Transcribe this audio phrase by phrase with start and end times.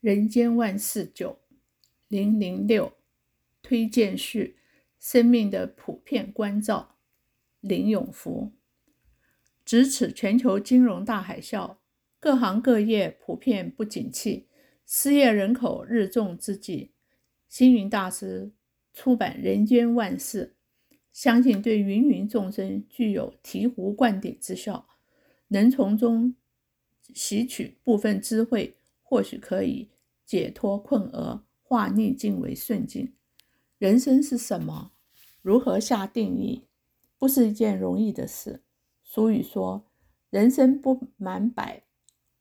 [0.00, 1.40] 人间万事九
[2.08, 2.94] 零零六
[3.60, 4.56] 推荐序：
[4.98, 6.96] 生命的普遍关照。
[7.60, 8.52] 林永福。
[9.62, 11.76] 值此全球金融大海啸，
[12.18, 14.46] 各行各业普遍不景气，
[14.86, 16.92] 失业人口日众之际，
[17.46, 18.50] 星云大师
[18.94, 20.54] 出版《人间万事》，
[21.12, 24.88] 相信对芸芸众生具有醍醐灌顶之效，
[25.48, 26.34] 能从中
[27.12, 28.76] 吸取部分智慧。
[29.02, 29.88] 或许可以
[30.30, 33.14] 解脱困厄，化逆境为顺境。
[33.78, 34.92] 人生是什么？
[35.42, 36.68] 如何下定义？
[37.18, 38.62] 不是一件容易的事。
[39.02, 39.90] 俗语说
[40.30, 41.82] ：“人生不满百，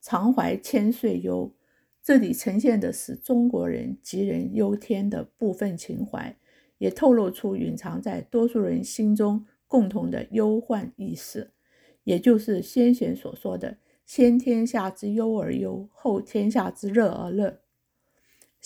[0.00, 1.54] 常怀千岁忧。”
[2.02, 6.36] 这里呈现的是中国人杞人忧天的部分情怀，
[6.78, 11.52] 也透露出隐藏在多数人心中共同的忧患意识，
[12.02, 13.78] 也就是先贤所说的。
[14.04, 17.60] 先天下之忧而忧，后天下之乐而乐。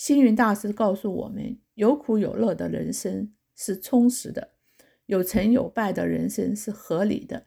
[0.01, 4.47] 星云大师告诉我们：有苦有乐的人生是充实的；
[5.05, 7.43] 有成有败的人生是合理的；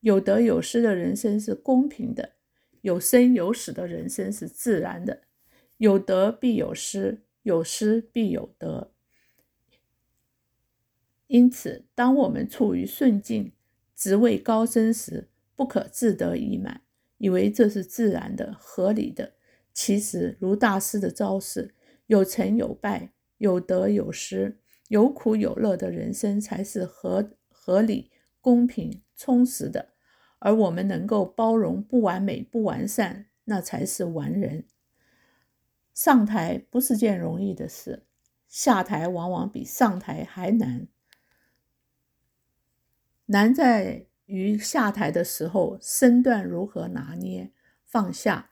[0.00, 2.30] 有得有失的人生是公平的；
[2.80, 5.24] 有生有死的人生是自然的。
[5.76, 8.90] 有得必有失，有失必有得。
[11.26, 13.52] 因此，当我们处于顺境、
[13.94, 16.80] 职位高升时，不可自得已满。
[17.18, 19.34] 以为这是自然的、合理的，
[19.74, 21.74] 其实如大师的招式，
[22.08, 29.90] 有成有败，有得有失，有苦有乐的人生才是合合理、公平、充实的。
[30.40, 34.66] 而我们能够包容不完美、不完善，那才是完人。
[35.94, 38.04] 上台不是件容易的事，
[38.48, 40.88] 下台往往比上台还难。
[43.26, 44.06] 难在。
[44.28, 47.50] 于下台的时候，身段如何拿捏
[47.86, 48.50] 放下？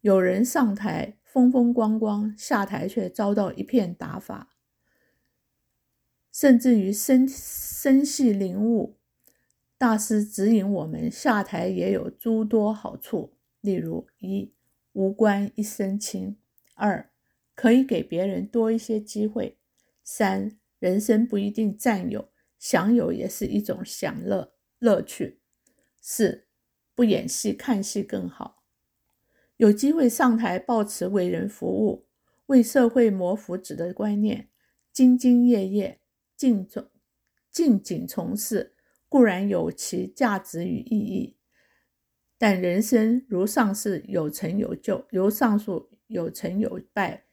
[0.00, 4.56] 有人上台风风光光，下台却遭到一片打法，
[6.32, 8.96] 甚至于深深系领悟。
[9.76, 14.54] 大师指引我们，下台也有诸多好处，例如：一、
[14.94, 16.36] 无官一身轻；
[16.72, 17.10] 二、
[17.54, 19.58] 可以给别人多一些机会；
[20.02, 24.54] 三、人生不一定占有，享有也是一种享乐。
[24.78, 25.42] 乐趣。
[26.00, 26.46] 四，
[26.94, 28.62] 不演戏看戏更好。
[29.56, 32.06] 有机会上台，抱持为人服务、
[32.46, 34.48] 为社会谋福祉的观念，
[34.94, 36.00] 兢兢业业、
[36.36, 36.88] 尽忠
[37.50, 38.74] 尽谨从事，
[39.08, 41.36] 固然有其价值与意义。
[42.38, 47.24] 但人生如上是有成有就，如上述有成有败，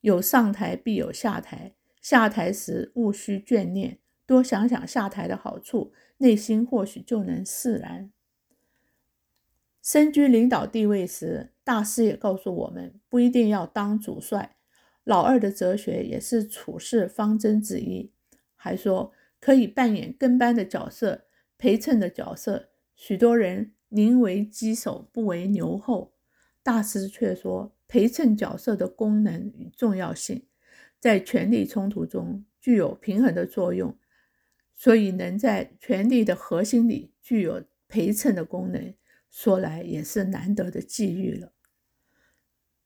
[0.00, 1.74] 有上台必有下台。
[2.00, 5.92] 下台时务须眷念，多想想下台的好处。
[6.18, 8.12] 内心或许就能释然。
[9.84, 14.56] 身居领导地位时，大师也告诉我们，不一定要当主帅。
[15.04, 18.10] 老二的哲学也是处事方针之一，
[18.56, 21.26] 还说可以扮演跟班的角色、
[21.58, 22.70] 陪衬的角色。
[22.96, 26.14] 许多人宁为鸡首不为牛后，
[26.62, 30.46] 大师却说，陪衬角色的功能与重要性，
[30.98, 33.94] 在权力冲突中具有平衡的作用。
[34.74, 38.94] 所以，能在权力的核心里具有陪衬的功能，
[39.34, 41.52] 说来也是难得的际遇了。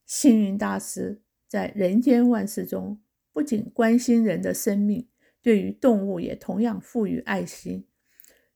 [0.06, 3.02] 星云大师在人间万事中，
[3.34, 5.10] 不仅关心人的生命，
[5.42, 7.86] 对于动物也同样赋予爱心。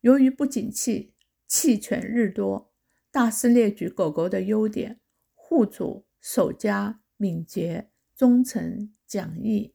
[0.00, 1.12] 由于不景气，
[1.46, 2.72] 弃犬日多，
[3.10, 4.98] 大师列举狗狗的优点：
[5.34, 9.74] 护主、守家、敏捷、忠诚、讲义、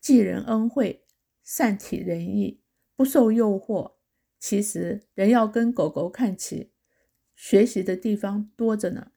[0.00, 1.04] 济人恩惠。
[1.44, 2.62] 善体人意，
[2.96, 3.96] 不受诱惑。
[4.38, 6.71] 其实人要跟狗狗看齐，
[7.44, 9.10] 学习的地方多着呢。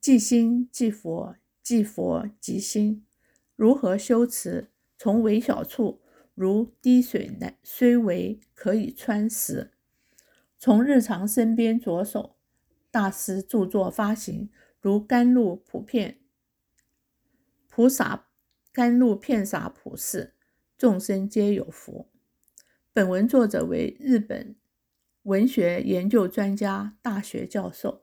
[0.00, 3.04] 即心即佛，即佛即心。
[3.56, 4.70] 如何修持？
[4.96, 6.00] 从微小处，
[6.34, 9.70] 如滴水乃虽微，可以穿石。
[10.58, 12.36] 从日常身边着手。
[12.90, 14.48] 大师著作发行，
[14.80, 16.20] 如甘露普遍，
[17.68, 18.28] 普洒
[18.72, 20.32] 甘露遍洒普世。
[20.78, 22.08] 众生皆有福。
[22.94, 24.56] 本文作者为日本
[25.30, 28.02] 文学研究专家、大学教授。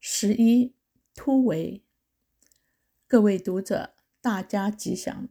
[0.00, 0.72] 十一
[1.14, 1.82] 突围，
[3.06, 3.92] 各位读者，
[4.22, 5.28] 大家吉祥。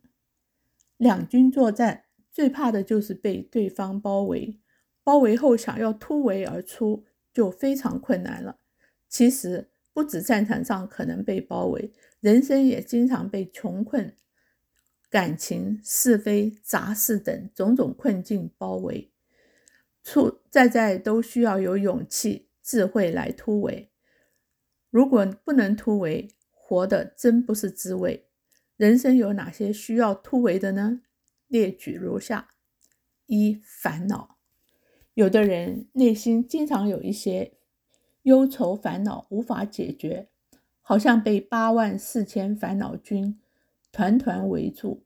[0.98, 4.60] 两军作战，最怕的就是被对方包围，
[5.04, 8.60] 包围后想要突围而出，就非常困难了。
[9.10, 11.92] 其实不止战场上可能被包围。
[12.20, 14.16] 人生也经常被穷困、
[15.12, 19.12] 感情、是非、杂事等种种困境包围，
[20.02, 23.92] 处在在都需要有勇气、智慧来突围。
[24.90, 28.30] 如果不能突围，活得真不是滋味。
[28.78, 31.02] 人生有哪些需要突围的呢？
[31.48, 32.48] 列举如下：
[33.26, 34.38] 一、烦恼。
[35.14, 37.58] 有的人内心经常有一些
[38.22, 40.30] 忧愁烦恼无法解决，
[40.80, 43.41] 好像被八万四千烦恼军
[43.92, 45.04] 团团围住，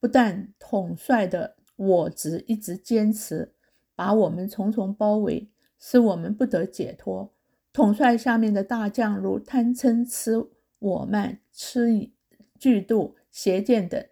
[0.00, 3.54] 不但统帅的我执一直坚持
[3.94, 7.32] 把我们重重包围，使我们不得解脱。
[7.72, 10.46] 统帅下面的大将如贪嗔痴
[10.78, 12.12] 我慢、痴疑、
[12.58, 14.04] 嫉妒、邪见等，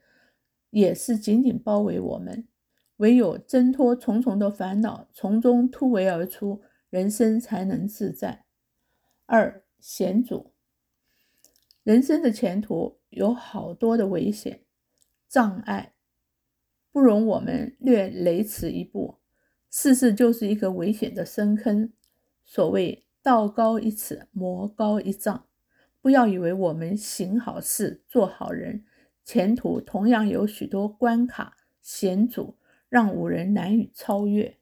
[0.71, 2.47] 也是紧紧包围我们。
[2.97, 8.45] 唯有挣脱重重的烦恼，从中突围而出，人生才能自在。
[9.27, 10.53] 二、险阻。
[11.82, 14.61] 人生的前途有好多的危险
[15.29, 15.94] 障碍，
[16.93, 19.19] 不容我们略雷池一步。
[19.71, 21.93] 世事就是一个危险的深坑。
[22.44, 25.47] 所谓道高一尺，魔高一丈。
[26.00, 28.85] 不要以为我们行好事、做好人，
[29.25, 32.56] 前途同样有许多关卡险阻。
[32.88, 34.59] 让五人难以超越。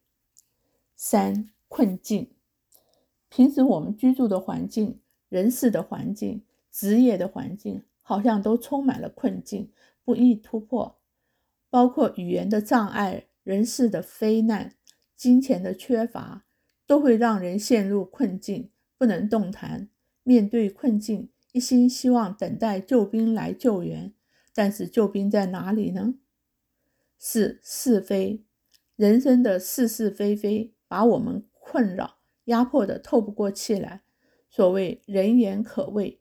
[0.94, 2.31] 三、困境。
[3.31, 5.00] 平时我们居住的环境、
[5.31, 9.73] 人事的环境、职业的环境，好像都充满了困境，
[10.05, 10.99] 不易突破。
[11.70, 14.75] 包括语言的障碍、人事的非难、
[15.15, 16.47] 金钱的缺乏，
[16.87, 19.88] 都会让人陷入困境，不能动弹。
[20.23, 24.14] 面对困境，一心希望等待救兵来救援，
[24.55, 26.14] 但是救兵在哪里呢？
[27.19, 28.44] 是是非，
[28.97, 34.03] 人生的是是非非，把我们困扰、压迫得透不过气来。
[34.49, 36.18] 所谓人言可畏，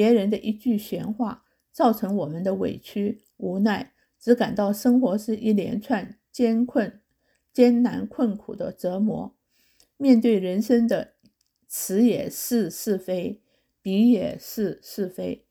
[0.00, 7.02] 别人的一句闲话，造成我们的委屈、无奈，只感到生活是一连串艰困、
[7.52, 9.36] 艰难困苦的折磨。
[9.98, 11.12] 面对人生的
[11.68, 13.42] 此也是是非，
[13.82, 15.44] 彼也是是非，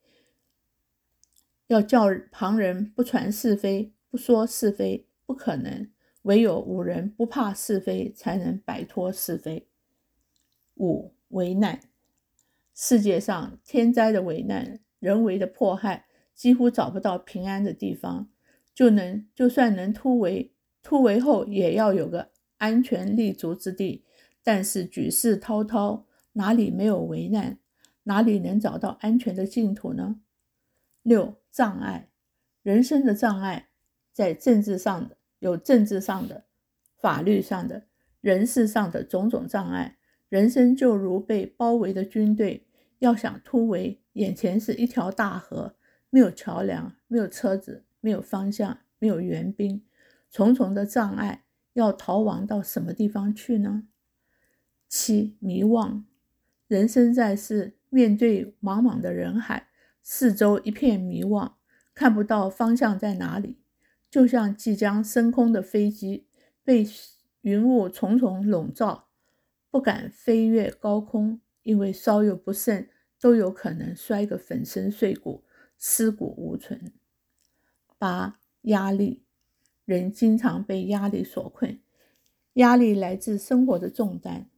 [1.68, 3.92] 要叫旁人不传是非。
[4.10, 5.88] 不说是非不可能，
[6.22, 9.68] 唯有五人不怕是非，才能摆脱是非。
[10.74, 11.80] 五、危难，
[12.82, 18.30] 世界上天灾的危难，人为的迫害，几乎找不到平安的地方。
[18.74, 24.06] 就能就算能突围，突围后也要有个安全立足之地。
[24.42, 27.58] 但是举世滔滔，哪里没有危难？
[28.04, 30.18] 哪里能找到安全的净土呢？
[31.02, 32.08] 六、障碍，
[32.62, 33.68] 人生的障碍。
[34.10, 36.44] 在政治上的有政治上的、
[36.96, 37.84] 法律上的、
[38.22, 39.98] 人事上的种种障碍，
[40.30, 42.66] 人生就如被包围的军队，
[43.00, 45.74] 要想突围，眼前是一条大河，
[46.08, 49.82] 没有桥梁，没有车子，没有方向，没有援兵，
[50.30, 53.84] 重重的障碍，要逃亡到什么地方去呢？
[54.88, 56.02] 七、迷惘，
[56.68, 59.68] 人生在世，面对茫茫的人海，
[60.02, 61.52] 四周一片迷惘，
[61.94, 63.58] 看不到方向在哪里。
[64.10, 66.26] 就像即将升空的飞机，
[66.64, 66.84] 被
[67.42, 69.06] 云雾重重笼罩，
[69.70, 72.88] 不敢飞越高空，因为稍有不慎，
[73.20, 75.44] 都有可能摔个粉身碎骨，
[75.78, 76.92] 尸骨无存。
[77.98, 79.22] 八、压力，
[79.84, 81.80] 人经常被压力所困，
[82.54, 84.48] 压力来自生活的重担、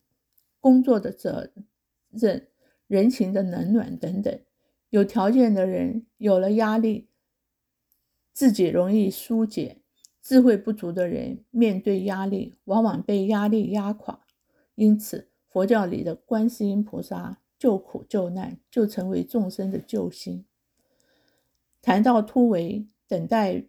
[0.60, 1.52] 工作的责
[2.10, 2.48] 任、
[2.86, 4.40] 人情的冷暖等等。
[4.90, 7.08] 有条件的人有了压力，
[8.32, 9.80] 自己容易疏解，
[10.20, 14.20] 智慧不足的人面对压力，往往被压力压垮。
[14.76, 20.46] 因此，佛教里的观世音菩萨救苦救难，就成为众生的救星。
[21.82, 23.66] 谈到突围，等待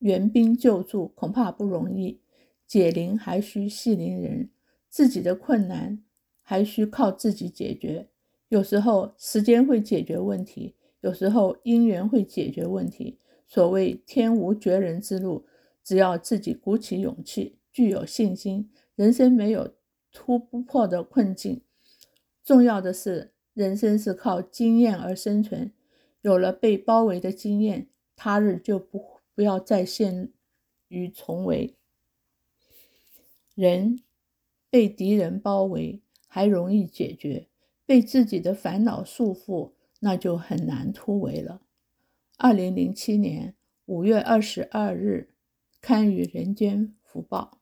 [0.00, 2.20] 援兵救助，恐怕不容易。
[2.66, 4.50] 解铃还须系铃人，
[4.90, 6.02] 自己的困难
[6.42, 8.08] 还需靠自己解决。
[8.48, 13.18] 有时候时间会解决问题，有时候因缘会解决问题。
[13.48, 15.46] 所谓天无绝人之路，
[15.82, 19.74] 只要自己鼓起勇气，具有信心，人生没有
[20.12, 21.62] 突破的困境。
[22.44, 25.72] 重要的是，人生是靠经验而生存，
[26.20, 30.30] 有了被包围的经验，他日就不不要再陷
[30.88, 31.76] 于重围。
[33.54, 34.00] 人
[34.70, 37.48] 被敌人包围还容易解决，
[37.86, 41.62] 被自己的烦恼束缚，那就很难突围了。
[42.38, 43.54] 二零零七年
[43.86, 45.34] 五月二十二日，
[45.80, 47.61] 堪于人间福报。